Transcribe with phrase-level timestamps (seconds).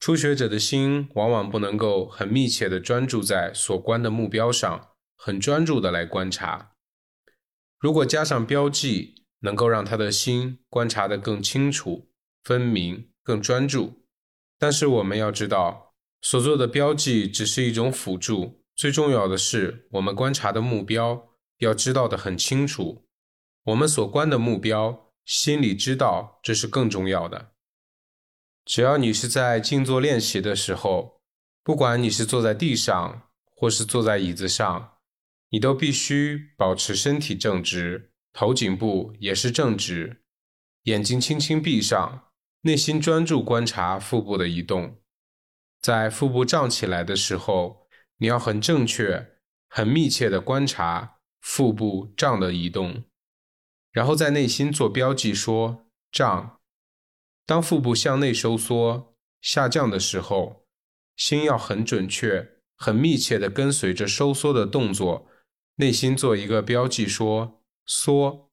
[0.00, 6.72] 初学者的心往往不能够很密切的专注在所观的目标上，很专注的来观察。
[7.78, 12.10] 如果加上标记，能够让他的心观察得更清楚、
[12.42, 14.04] 分明、更专注。
[14.58, 21.28] 但是我们要知道，所做的标记只是一种辅助，最重要的是我们观察的目标
[21.58, 23.06] 要知道的很清楚。
[23.64, 27.52] 我们所观的目标，心里知道，这是更重要的。
[28.68, 31.22] 只要你是在静坐练习的时候，
[31.64, 34.98] 不管你是坐在地上或是坐在椅子上，
[35.48, 40.22] 你都必须保持身体正直，头颈部也是正直，
[40.82, 42.24] 眼睛轻轻闭上，
[42.60, 44.98] 内心专注观察腹部的移动。
[45.80, 49.38] 在腹部胀起来的时候，你要很正确、
[49.70, 53.04] 很密切的观察腹部胀的移动。
[53.92, 56.57] 然后在内心做标记，说胀。
[57.48, 60.66] 当腹部向内收缩下降的时候，
[61.16, 65.26] 心要很准确、很密切的跟随着收缩的动作，
[65.76, 68.50] 内心做一个标记，说缩。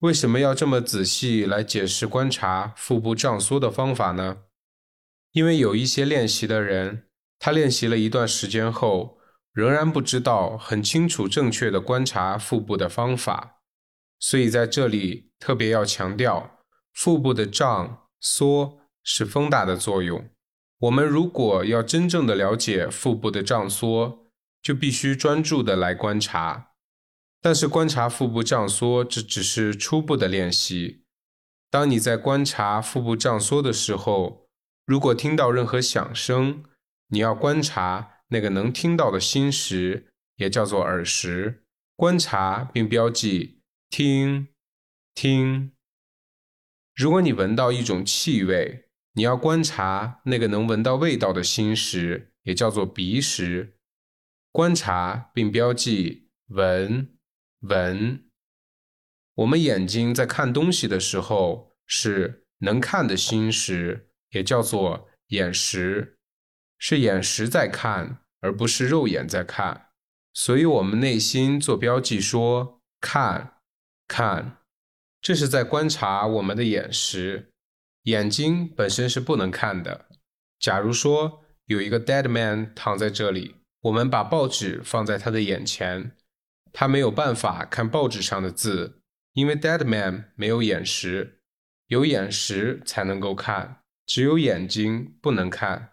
[0.00, 4.42] 为什么要这么仔细来解释观察腹部胀缩的方法呢？
[5.30, 7.08] 因为有一些练习的人，
[7.38, 9.16] 他练习了一段时间后，
[9.50, 13.62] 仍然不知道很清楚、正确的观察腹部的方法。
[14.18, 16.61] 所以在这里特别要强调，
[16.92, 20.28] 腹部的胀缩是风大的作用。
[20.80, 24.26] 我们如果要真正的了解腹部的胀缩，
[24.60, 26.72] 就必须专注的来观察。
[27.40, 31.04] 但是观察腹部胀缩，这只是初步的练习。
[31.70, 34.48] 当你在观察腹部胀缩的时候，
[34.86, 36.62] 如果听到任何响声，
[37.08, 41.64] 你要观察那个能听到的心识，也叫做耳识，
[41.96, 43.62] 观察并标记。
[43.90, 44.48] 听，
[45.14, 45.71] 听。
[46.94, 53.78] 如果你闻到一种气味，你要观察那个能闻到味道的心识，也叫做鼻识，
[54.50, 57.16] 观察并标记闻，
[57.60, 58.24] 闻。
[59.36, 66.18] 我们眼睛在看东西的时候，是能看的心识，也叫做眼识，
[66.78, 69.88] 是眼识在看，而不是肉眼在看。
[70.34, 73.54] 所以，我们内心做标记说看。
[74.08, 74.58] 看，
[75.22, 77.52] 这是在观察我们的眼识。
[78.02, 80.06] 眼睛本身是不能看的。
[80.58, 86.16] 假如说有一个 dead man 躺在这里，我们把报纸放在他的眼前，
[86.72, 89.00] 他没有办法看报纸上的字，
[89.34, 91.40] 因为 dead man 没有眼识，
[91.86, 95.92] 有眼识才能够看，只有眼睛不能看。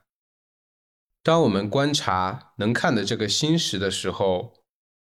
[1.21, 4.55] 当我们观察能看的这个心识的时候，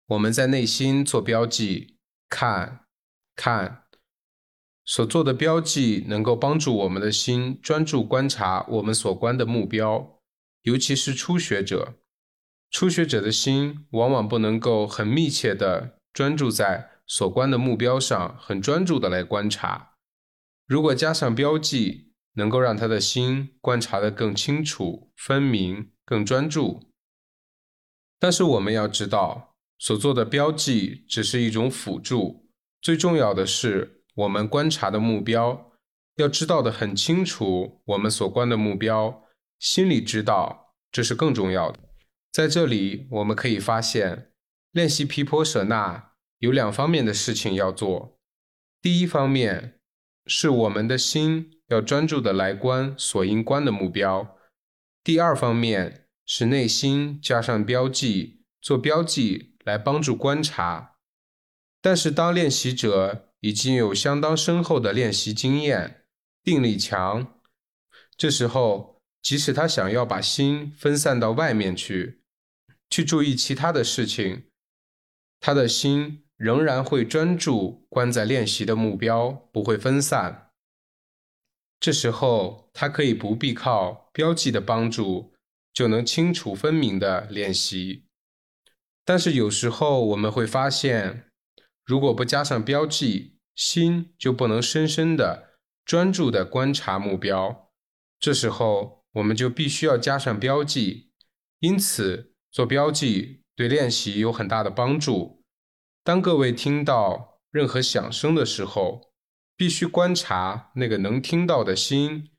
[0.07, 1.97] 我们在内心做标记，
[2.29, 2.79] 看。
[3.35, 3.82] 看
[4.85, 10.19] 所做的标记，能够帮助我们的心专注观察我们所观的目标。
[10.63, 11.95] 尤其是初学者，
[12.69, 19.95] 初学者的心往往不能够很密切的专注在所观的目标上，很专注的来观察。
[20.65, 26.89] 如果加上标记，能够让他的心观察的更清楚、分明、更专注。
[28.19, 32.49] 但是我们要知道，所做的标记只是一种辅助。
[32.81, 35.71] 最重要的是，我们观察的目标
[36.15, 37.81] 要知道的很清楚。
[37.85, 39.23] 我们所观的目标，
[39.59, 41.79] 心里知道，这是更重要的。
[42.31, 44.31] 在这里，我们可以发现，
[44.71, 48.19] 练习毗婆舍那有两方面的事情要做。
[48.81, 49.79] 第一方面
[50.25, 54.37] 是我们的心要专注的来观所应观的目标；
[55.03, 60.97] 第二方面是内心加上标记，做标记来帮助观察。
[61.81, 66.05] 但是，当练习者已经有相当深厚的练习经验，
[66.45, 67.41] 定力强，
[68.15, 72.21] 这时候，即使他想要把心分散到外面去，
[72.89, 74.45] 去注意其他的事情，
[75.41, 80.51] 他的心仍然会专注关在练习的目标，不会分散。
[81.81, 85.33] 这时候，他可以不必靠标记的帮助，
[85.73, 88.05] 就能清楚分明的练习。
[89.03, 91.25] 但是，有时候我们会发现。
[91.85, 97.71] 如果不加上标记，心就不能深深的、专注的观察目标。
[98.19, 101.11] 这时候，我们就必须要加上标记。
[101.59, 105.43] 因此，做标记对练习有很大的帮助。
[106.03, 109.13] 当各位听到任何响声的时候，
[109.55, 112.31] 必须观察那个能听到的心，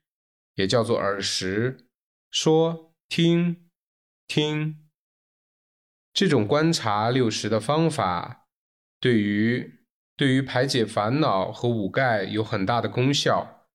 [0.55, 1.87] 也叫做耳识，
[2.29, 3.69] 说听
[4.27, 4.89] 听。
[6.13, 8.44] 这种观察六识的方法。
[9.05, 9.81] 对于
[10.17, 13.67] 对于排解烦恼和五盖有很大的功效。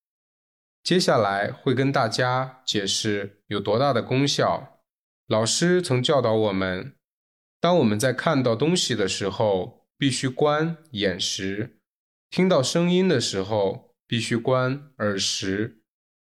[0.83, 4.81] 接下来会跟大家解释有多大的功效。
[5.29, 6.97] 老师曾教导我们，
[7.61, 11.77] 当我们在看到东西的时候，必须关眼识；
[12.29, 15.77] 听到声音的时候，必须关耳识；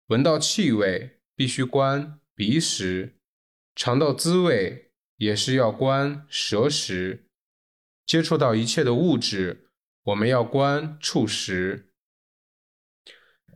[0.09, 3.15] 闻到气味，必须关鼻识；
[3.75, 7.31] 尝到滋味，也是要关舌识；
[8.07, 9.71] 接触到一切的物质，
[10.05, 11.93] 我们要关触识。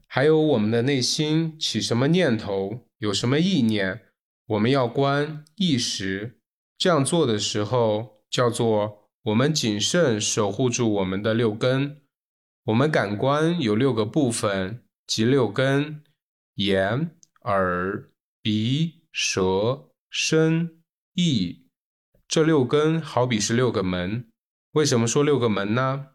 [0.06, 4.06] 还有我们的内心起什么念头，有什么意念，
[4.46, 6.40] 我们要观意识。
[6.78, 12.02] 这样做的时候，叫做我们谨慎守护住我们的六根。
[12.64, 16.02] 我们感官有六个部分，即六根：
[16.54, 17.10] 眼、
[17.43, 18.10] 耳、
[18.43, 20.82] 鼻、舌、身、
[21.14, 21.66] 意。
[22.28, 24.28] 这六根好比是六个门。
[24.76, 26.08] 为什么说六个门呢？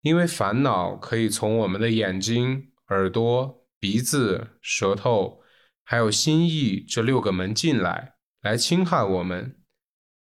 [0.00, 2.70] 因为烦恼可以从我们的眼睛。
[2.88, 5.42] 耳朵、鼻子、舌头，
[5.84, 9.58] 还有心意这六个门进来，来侵害我们。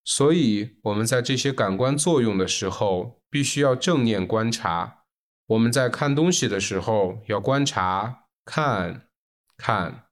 [0.04, 5.04] 所以我们在这些感官作用的时候，必须要正念观察。
[5.46, 9.08] 我们在看东西的时候，要观察看、
[9.56, 10.06] 看；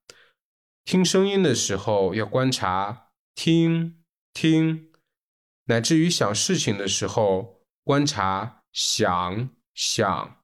[0.87, 4.03] 听声音的时候，要观察听、
[4.33, 4.94] 听；
[5.67, 10.37] 乃至于想事情的时候，观察想、想。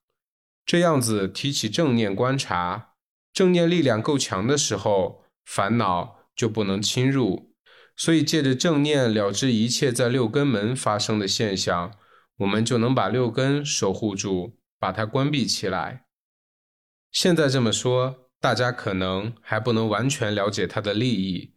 [0.64, 2.94] 这样子提起正念观察，
[3.32, 7.54] 正念力量够强的时候，烦恼就不能侵入。
[7.96, 11.98] 所以借着正念了知一切在六根门发生的现象，
[12.38, 16.06] 我们就能把六根守护住，把它关闭起来。
[17.12, 21.52] 现在这么说，大家可能还不能完全了解它的利益，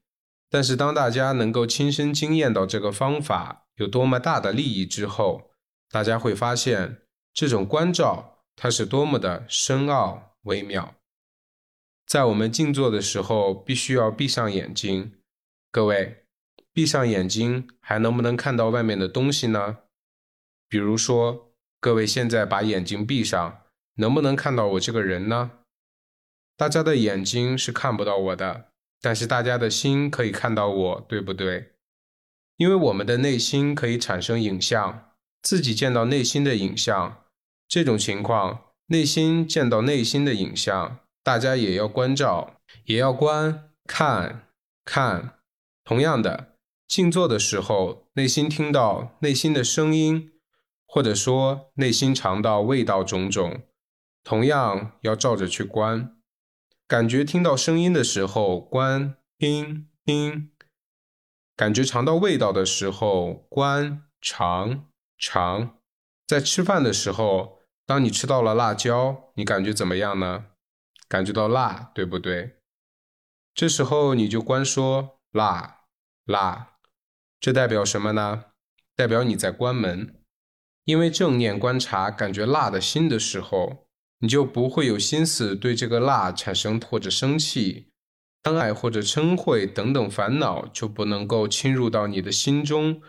[0.54, 5.50] 但是当大家能够亲身经验到这个方法有多么大的利益之后，
[5.90, 7.02] 大家会发现
[7.34, 8.30] 这种关照。
[8.56, 10.94] 它是多么的深奥微妙，
[12.06, 15.14] 在我们静坐的时候，必须要闭上眼睛。
[15.72, 16.28] 各位，
[16.72, 19.80] 闭上眼睛还能不能看到外面的东西呢？
[20.70, 23.64] 比如说，各位现在把眼睛闭上，
[23.96, 25.50] 能不能看到我这个人呢？
[26.56, 28.73] 大家的眼睛是看不到我的，
[29.04, 31.74] 但是大家的心可以看到我，对不对？
[32.56, 35.10] 因为我们的内心可以产生影像，
[35.42, 37.26] 自己见到内心的影像。
[37.68, 44.48] 这种情况，内心见到内心的影像，大家也要关照，也要观看
[44.86, 45.40] 看。
[45.84, 46.56] 同样的，
[46.88, 50.32] 静坐的时候，内心听到内心的声音，
[50.88, 53.64] 或者说内心尝到味道种种，
[54.24, 56.16] 同样要照着去观。
[56.94, 60.52] 感觉听到声音的时候，观听听；
[61.56, 64.88] 感觉尝到味道的时候，观尝
[65.18, 65.80] 尝。
[66.28, 67.58] 在吃饭的时候。
[67.88, 70.46] 当你吃到了辣椒，你感觉怎么样呢？
[71.08, 72.58] 感觉到辣，对不对？
[73.56, 75.86] 这时候你就观说辣，
[76.26, 76.78] 辣，
[77.40, 78.46] 这代表什么呢？
[78.96, 80.22] 代表你在关门。
[80.84, 83.83] 因为正念观察感觉辣的心的时候，
[84.24, 87.90] 你就不会有心思对这个辣产生或者生气、
[88.42, 93.02] 贪爱或者嗔恚等等烦恼，就不能够侵入到你的心中。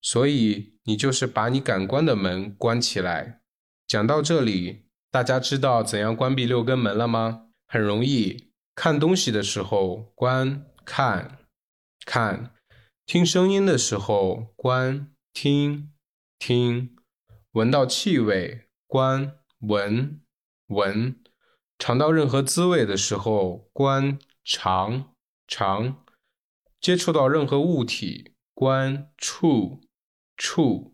[0.00, 3.40] 所以你就是把你感官的门关起来。
[3.88, 7.48] 讲到这里，大家知道怎样关闭六根门了吗？
[7.66, 11.38] 很容易，看东西的时候关看，
[12.06, 12.52] 看；
[13.04, 15.90] 听声音的时候关听，
[16.38, 16.90] 听；
[17.50, 20.20] 闻到气味关闻，
[20.70, 21.14] 闻；
[21.78, 25.14] 尝到任何滋味的时候观尝，
[25.46, 25.94] 尝；
[26.80, 29.82] 接触到任何物体观触，
[30.36, 30.92] 触；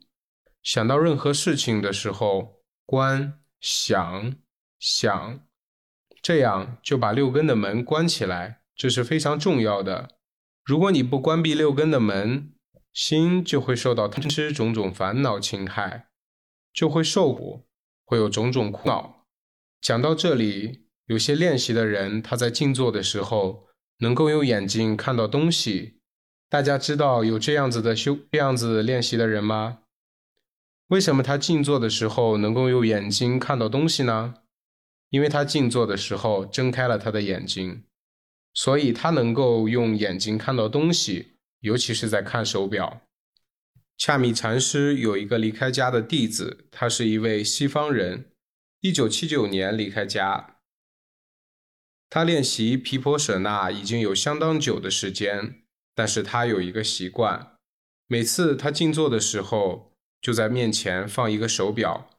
[0.62, 2.56] 想到任何事情的时候。
[2.88, 4.36] 观想
[4.78, 5.40] 想，
[6.22, 10.18] 这样就把六根的门关起来，这是非常重要的。
[10.62, 12.54] 如果你不关闭六根的门，
[12.92, 16.10] 心就会受到贪吃种种烦恼侵害，
[16.72, 17.66] 就会受苦，
[18.04, 19.15] 会有种种苦恼。
[19.86, 26.00] 讲到这里，有些练习的人，他在静坐的时候能够用眼睛看到东西。
[26.48, 29.82] 大家知道有这样子的修这样子练习的人吗？
[30.88, 34.34] 为什么他静坐的时候能够用眼睛看到东西呢？
[35.10, 37.84] 因为他静坐的时候睁开了他的眼睛，
[38.52, 43.02] 所以他能够用眼睛看到东西，尤其是在看手表。
[43.96, 48.32] 恰米禅师有一个离开家的弟子，他是一位西方人，
[48.86, 50.58] 一九七九年离开家。
[52.08, 57.56] 他练习毗婆舍那已经有相当久的时间，但是他有一个习惯，
[58.06, 59.92] 每次他静坐的时候。
[60.22, 62.10] 就在面前放一个手表，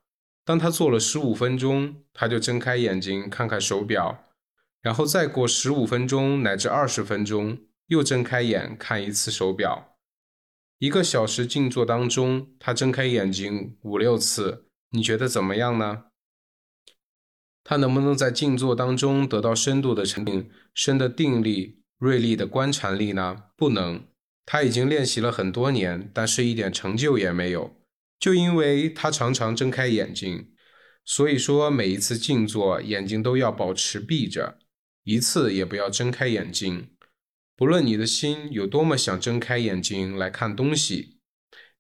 [0.46, 4.24] 当他坐了十五分钟，他就睁开眼睛看看手表，
[4.82, 7.58] 然后再过十五分钟乃至二十分钟，
[7.88, 9.98] 又睁开眼看一次手表。
[10.78, 16.06] 一个小时静坐当中，他睁开眼睛五六次，你觉得怎么样呢？
[17.70, 23.44] 他能不能在静坐当中得到深度的沉定、深的定力、锐利的观察力呢？
[23.58, 24.06] 不能。
[24.46, 27.76] 他已经练习了很多年，但是一点成就也没有，
[28.18, 30.54] 就因为他常常睁开眼睛。
[31.04, 34.60] 所以说，每一次静坐，眼睛都要保持闭着，
[35.04, 36.92] 一次也不要睁开眼睛。
[37.58, 41.20] 不论你的心有多么想睁开眼睛来看东西，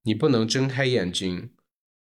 [0.03, 1.51] 你不能睁开眼睛。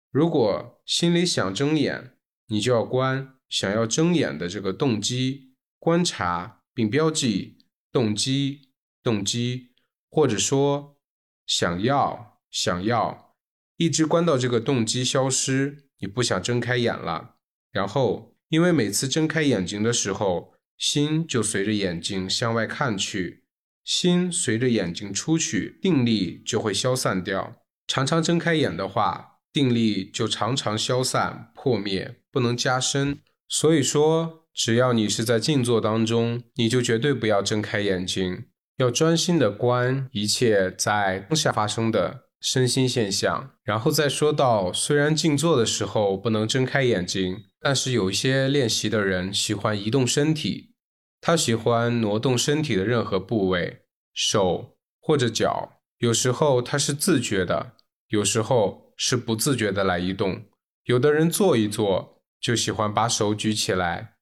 [0.10, 2.16] 如果心里想睁眼，
[2.48, 7.60] 你就要关想要睁眼的这个动机，观察并标记
[7.92, 8.70] 动机，
[9.04, 9.70] 动机。
[10.10, 10.98] 或者说，
[11.46, 13.36] 想要想要，
[13.78, 17.36] 一直关到这个动机消失，你不想睁开眼了。
[17.72, 23.44] 然后，因为每次睁开眼睛的时候，心就随着眼睛向外看去，
[23.84, 27.62] 心随着眼睛出去，定力就会消散掉。
[27.86, 33.20] 常常睁开眼的话，定力就常常消散破灭，不能加深。
[33.48, 38.46] 所以说，只要你是在静坐当中，你就绝对不要睁开眼睛。
[38.78, 50.74] 要专心的观一切在当下发生的身心现象，然后再说到，虽然静坐的时候不能睁开眼睛，但是有一些练习的人喜欢移动身体，
[51.22, 53.84] 他喜欢挪动身体的任何部位，
[54.14, 57.74] 手或者脚，有时候他是自觉的，
[58.10, 60.44] 有时候是不自觉的来移动。
[60.86, 62.13] 有的人坐一坐
[62.44, 64.16] 就喜欢把手举起来，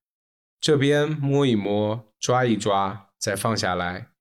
[0.60, 4.12] 这边摸一摸，抓一抓，再放下来。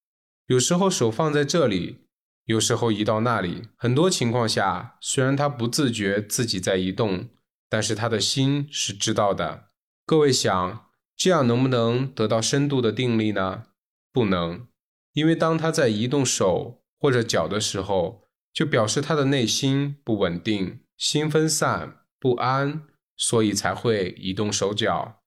[0.47, 2.07] 有时候手放在这里，
[2.47, 3.69] 有时候移到那里。
[3.76, 7.28] 很多情况下，虽然他不自觉自己在移动，
[7.69, 9.64] 但是他的心是知道的。
[10.07, 13.64] 各位想，这样能不能得到深度的定力呢？
[14.11, 14.66] 不能，
[15.12, 22.87] 因为当他在移动手或者脚的时候，就表示他的内心不稳定，心分散不安，
[23.20, 25.20] 所以才会移动手脚。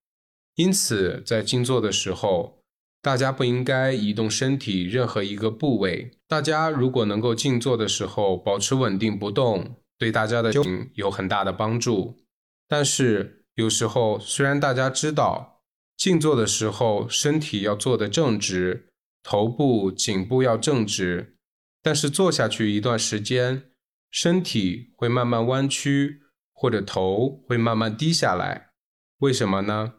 [0.56, 2.60] 因此，在静坐的时候。
[3.04, 6.12] 大家不应该移动身体任何一个部位。
[6.26, 12.24] 大家如果能够静坐的时候保持稳定不动，对大家的修行有很大的帮助。
[12.66, 15.62] 但是有时候，虽然大家知道
[15.98, 18.88] 静坐的时候身体要坐得正直，
[19.22, 21.36] 头部、颈部要正直，
[21.82, 23.64] 但是坐下去一段时间，
[24.10, 26.22] 身体会慢慢弯曲，
[26.64, 28.70] 或者头会慢慢低下来。
[29.18, 29.96] 为什么呢？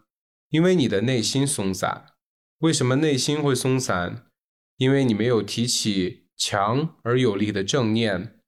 [0.49, 2.07] 因为你的内心松散。
[2.61, 4.31] 为什么内心会松散？
[4.79, 8.41] 因为你没有提起强而有力的正念，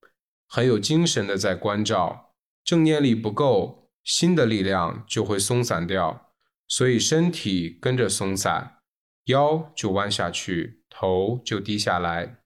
[0.48, 2.32] 很有精神的在关照，
[2.64, 6.32] 正念力不够，心的力量就会松散掉，
[6.66, 8.78] 所以身体跟着松散，
[9.26, 12.38] 腰就弯下去，头就低下来。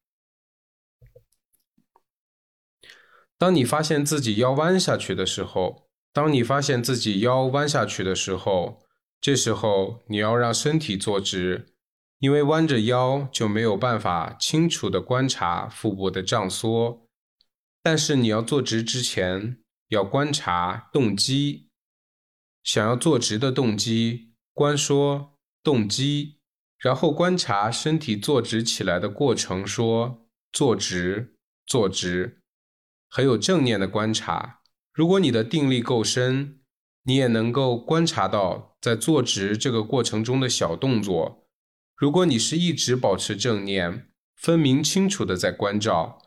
[3.41, 8.83] 当你发现自己腰弯下去的时候，当你发现自己腰弯下去的时候。
[9.23, 11.67] 这时候你要让身体坐直，
[12.21, 17.07] 因为弯着腰就没有办法清楚的观察腹部的胀缩。
[17.83, 21.69] 但是你要坐直之前，要观察动机。
[22.65, 26.39] 想要坐直的动机，观说动机，
[26.79, 32.40] 然后观察身体坐直起来的过程，说坐直，坐直，
[33.11, 34.61] 很有正念的观察。
[34.95, 36.57] 如果你的定力够深。
[37.05, 41.49] 你也能够观察到，在坐直这个过程中的小动作。
[41.97, 46.19] 如果你是一直保持正念，分明清楚的在关照，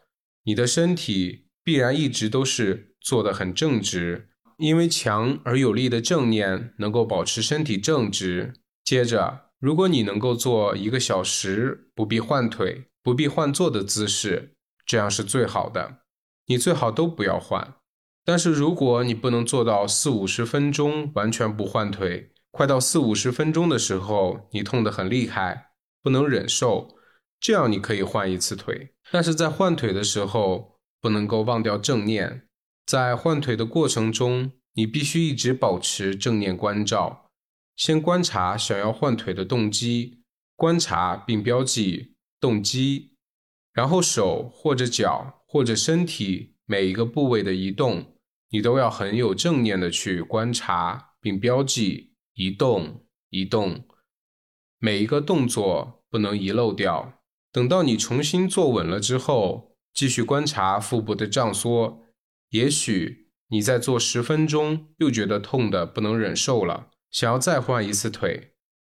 [0.46, 8.56] 你的身体必然一直都是坐得很正直，因为强而有力的正念能够保持身体正直。
[8.84, 14.56] 接着，如果你能够做一个小时不必换腿、不必换坐的姿势，
[14.88, 16.00] 这样是最好的。
[16.46, 17.76] 你最好都不要换。
[18.26, 25.72] 但是如果你不能做到四五十分钟完全不换腿，快到四五十分钟的时候，你痛得很厉害，
[26.02, 26.96] 不能忍受，
[27.40, 28.94] 这样你可以换一次腿。
[29.12, 32.48] 但是在换腿的时候，不能够忘掉正念。
[32.86, 37.30] 在换腿的过程中，你必须一直保持正念关照，
[37.76, 40.24] 先观察想要换腿的动机，
[40.56, 43.16] 观察并标记动机，
[43.74, 48.18] 然后手或者脚或者身体每一个部位的移动。
[48.50, 53.86] 你都要很有正念的去观察并标记移动，移动
[54.80, 57.22] 每一个动作不能遗漏掉。
[57.52, 62.04] 等到你重新坐稳了之后，继续观察腹部的胀缩。
[62.50, 68.54] 也许你在做十分钟又觉得痛的不能忍受了，想要再换一次腿，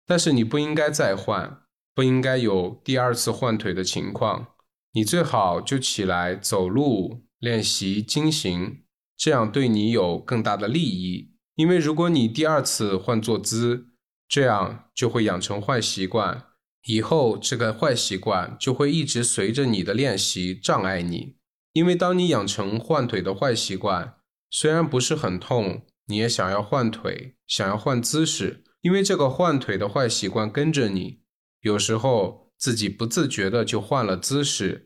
[0.05, 4.54] 但是你不应该再换，不应该有第二次换腿的情况。
[4.95, 8.77] 你最好就起来走路练习经行，
[9.17, 11.33] 这样对你有更大的利益。
[11.55, 13.87] 因为如果你第二次换坐姿，
[14.25, 16.45] 这样就会养成坏习惯，
[16.85, 21.35] 以后这个坏习惯就会一直随着你的练习障碍你。
[21.73, 24.15] 因为当你养成换腿的坏习惯，
[24.49, 28.63] 虽然不是很痛，你也想要换腿，想要换姿势。
[28.79, 31.19] 因为这个换腿的坏习惯跟着你，
[31.59, 34.84] 有时候自己不自觉的就换了姿势，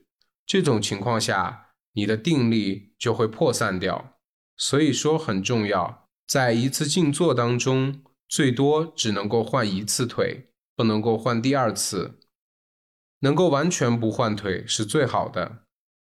[0.49, 4.17] 这种情况下，你的定力就会破散掉。
[4.57, 12.19] 所以说很重要，在一次静坐当中，最多只能够换一次腿，不能够换第二次。
[13.19, 15.65] 能够完全不换腿是最好的。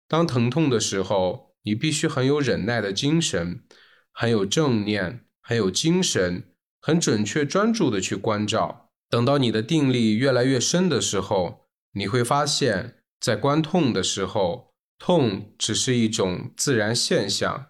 [0.10, 3.64] 当疼痛的时候，你必须很有忍耐的精神，
[4.12, 6.50] 很有正念，很有精神。
[6.82, 17.68] 很准确、专注的去关照，等到你的定力越来越深的时候，你会发现，在关痛的时候，痛只是一种自然现象，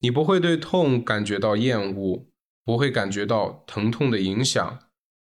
[0.00, 2.26] 你不会对痛感觉到厌恶，
[2.62, 4.78] 不会感觉到疼痛的影响，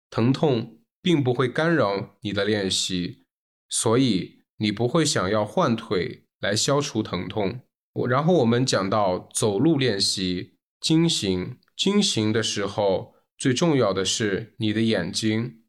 [0.10, 3.24] 疼痛并不会干扰你的练习，
[3.70, 7.62] 所以你不会想要换腿来消除疼痛。
[8.10, 11.58] 然后我们讲到走路练习经行。
[11.78, 15.64] 经行的时候，最重要的是你的眼睛，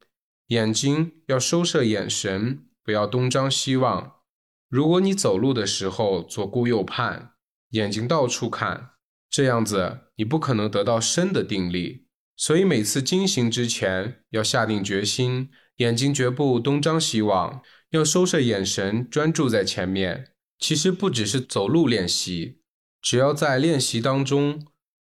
[0.48, 4.20] 眼睛要收摄眼神，不要东张西望。
[4.68, 7.32] 如果你走路的时候左顾右盼，
[7.70, 8.90] 眼睛到处看，
[9.28, 12.06] 这样子你不可能得到深的定力。
[12.36, 20.32] 所以每次经行之前，要下定决心，眼睛绝不东张西望，要收摄眼神，专注在前面。
[20.58, 22.60] 其实不只是走路练习，
[23.02, 24.64] 只要在练习当中。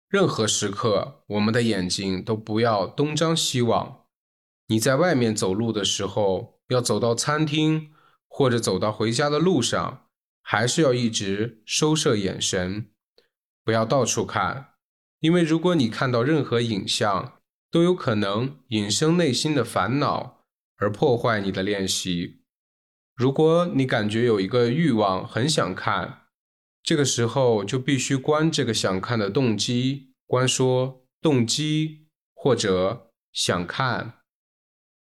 [0.10, 4.04] 任何时刻，我们的眼睛都不要东张西望。
[4.68, 7.94] 你在外面走路的时候，要走到餐厅
[8.28, 10.08] 或者走到回家的路上，
[10.42, 12.90] 还是要一直收摄眼神，
[13.64, 14.74] 不要到处看。
[15.20, 17.40] 因为如果你看到任何影像，
[17.72, 20.46] 都有可能引生内心的烦恼，
[20.78, 22.42] 而破坏你的练习。
[23.16, 26.24] 如果你感觉有一个欲望，很想看。
[26.82, 34.16] 这个时候就必须关这个想看的动机，关说动机或者想看，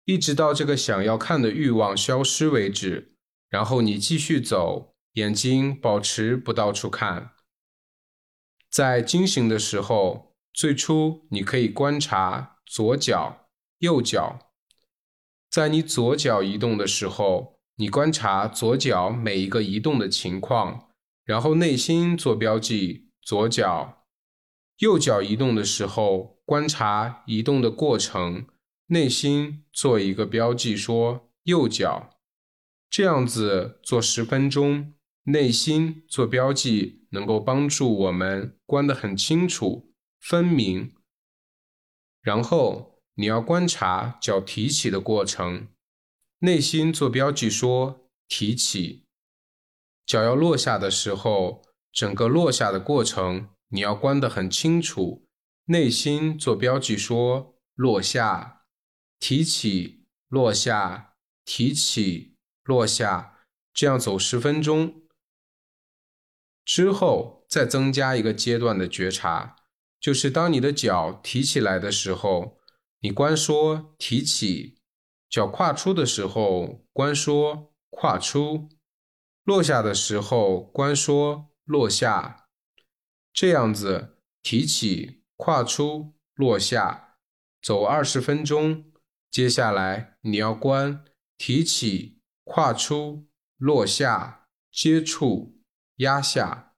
[0.04, 3.16] 一直到这个想要看的欲望消失为止。
[3.48, 7.32] 然后你继续走，眼睛保持不到处看。
[8.70, 14.50] 在惊醒的时候，最初你可以观察左脚、右脚。
[15.48, 20.90] 在你左脚移动的时候，你观察左脚每一个移动的情况。
[21.24, 24.04] 然后内心做标记，左脚、
[24.78, 28.46] 右脚移动的时候，观察移动的过程，
[28.86, 32.18] 内心做一个标记，说右脚，
[32.90, 34.94] 这样子做十分钟，
[35.24, 40.94] 内心做标记，能够帮助我们观得很清楚、分明。
[42.20, 45.68] 然后你要观察脚提起的过程，
[46.40, 49.06] 内心做标记，说提起。
[50.04, 55.26] 脚要落下的时候，整个落下的过程你要观得很清楚，
[55.66, 58.63] 内心做标记说落下，
[59.26, 61.14] 提起，落下，
[61.46, 63.38] 提起，落下，
[63.72, 65.00] 这样走十分钟
[66.62, 69.56] 之后，再增加一个阶段的觉察，
[69.98, 72.60] 就是当你的脚提起来的时候，
[73.00, 74.76] 你观说提起；
[75.30, 78.68] 脚跨出的时候，观说跨出。
[79.44, 82.50] 落下的时候，观说落下，
[83.32, 87.16] 这样子提起、跨出、落下，
[87.62, 88.90] 走二十分钟。
[89.34, 91.04] 接下来你要观
[91.36, 95.58] 提起、跨出、落下、接触、
[95.96, 96.76] 压下。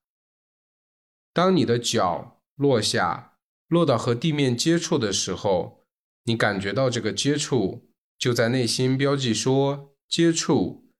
[1.31, 5.85] 当你的脚落下，落到和地面接触的时候，
[6.23, 10.91] 你感觉到这个接触，就在内心标记说接触。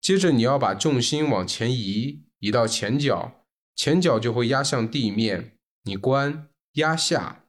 [0.00, 3.46] 接着你要把重心往前移，移到前脚，
[3.76, 5.56] 前脚就会压向地面。
[5.84, 7.44] 你关压下，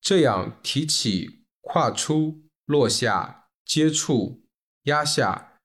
[0.00, 4.44] 这样提起、跨出、落下、接触、
[4.84, 5.60] 压下，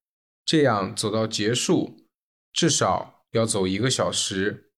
[0.46, 2.06] 这样走到结束，
[2.54, 4.72] 至少要走一个小时。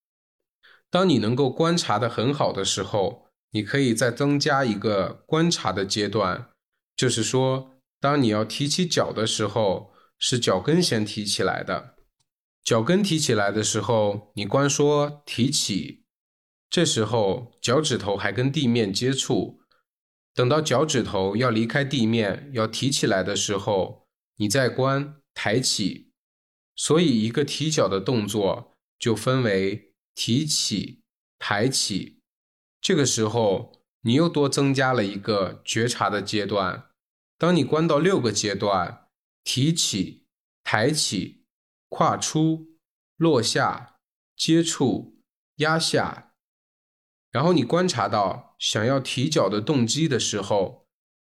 [0.89, 6.49] 当你能够观察的很好的时候，你可以再增加一个观察的阶段，
[6.95, 9.91] 就是说，当你要提起脚的时候。
[10.23, 11.95] 是脚跟先提起来的，
[12.63, 16.03] 脚跟提起来的时候，你光说提起，
[16.69, 19.60] 这时候脚趾头还跟地面接触，
[20.33, 26.11] 等到脚趾头要离开地面、要提起来的时候，你再关抬起。
[26.75, 31.01] 所以，一个提脚的动作就分为提起、
[31.37, 32.21] 抬起。
[32.79, 36.89] 这个时候，你又多增加了一个觉察的阶段。
[37.37, 39.09] 当你关到六个阶段：
[39.43, 40.25] 提起、
[40.63, 41.43] 抬起、
[41.89, 42.77] 跨出、
[43.17, 43.97] 落下、
[44.35, 45.19] 接触、
[45.57, 46.30] 压下。
[47.31, 50.85] 然后你观察到想要提脚的动机的时候，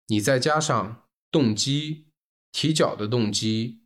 [0.07, 2.07] 你再加上动机
[2.51, 3.83] 提脚的动机，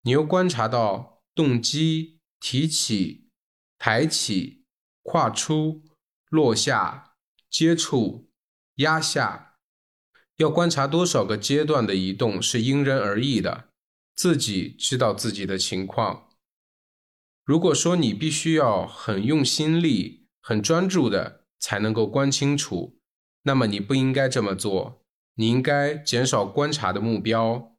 [0.00, 3.28] 你又观察到动机提起、
[3.78, 4.64] 抬起、
[5.02, 5.82] 跨出、
[6.30, 7.16] 落下、
[7.50, 8.30] 接触、
[8.76, 9.56] 压下，
[10.36, 13.68] 要观察多少个阶段的移动是因人而异的，
[14.16, 16.30] 自己知道自己的情况。
[17.44, 21.41] 如果说你必须要很用心力、很专注的。
[21.62, 22.98] 才能够观清楚，
[23.44, 25.04] 那么你不应该这么做。
[25.36, 27.76] 你应该减少观察的目标。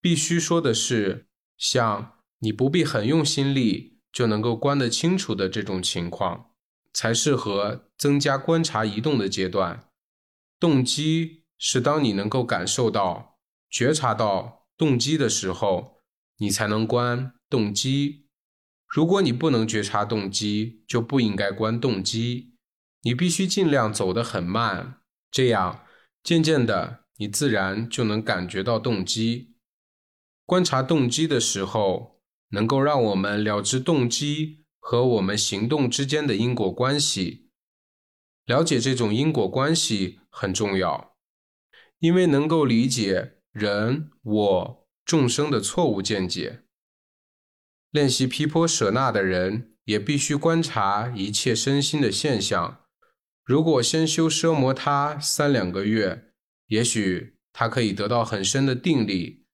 [0.00, 6.52] 必须说的是，像你不必很用心力就能够观得清楚的这种情况，
[6.94, 9.88] 才适合增加观察移动的阶段。
[10.58, 13.38] 动机是当你能够感受到、
[13.68, 16.02] 觉察到动机的时候，
[16.38, 18.28] 你才能观动机。
[18.88, 22.53] 如果你不能觉察动机，就不应该观动机。
[23.04, 25.84] 你必须尽量走得很慢，这样
[26.22, 29.54] 渐渐的，你自然就能感觉到动机。
[30.46, 37.50] 观察动机的时候，能够让我们了知动机和我们行动之间的因果关系。
[38.46, 41.16] 了解这种因果关系很重要，
[41.98, 46.64] 因为能够理解人我众生的错误见解。
[47.90, 52.83] 练习毗婆舍那的人，也必须观察一切身心的现象。
[53.44, 56.32] 如果先修奢摩他三两个月，
[56.68, 59.44] 也许他可以得到很深的定力。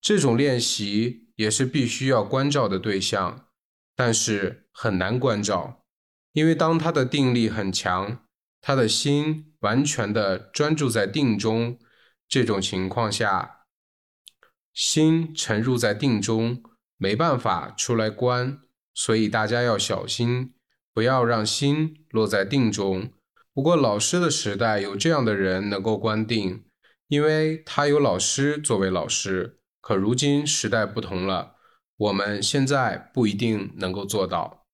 [0.00, 3.48] 这种练习也是必须要关照的对象，
[3.94, 5.84] 但是很难关照，
[6.32, 8.24] 因为当他的定力很强，
[8.62, 11.78] 他的心完全的专注在定中，
[12.26, 13.66] 这种情况下，
[14.72, 16.62] 心沉入在定中，
[16.96, 18.60] 没办法出来观，
[18.94, 20.54] 所以大家要小心，
[20.94, 23.12] 不要让心落在定中。
[23.56, 26.66] 不过，老师的时代有这样的人能够观定，
[27.08, 29.60] 因为他有老师作为老师。
[29.80, 31.54] 可如今时代不同了，
[31.96, 34.65] 我们现在不一定能够做到。